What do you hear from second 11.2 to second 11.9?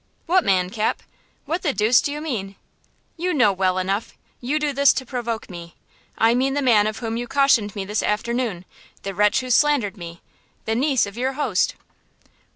host!"